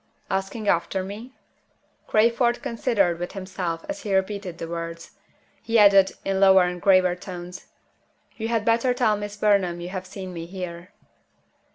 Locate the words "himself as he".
3.33-4.15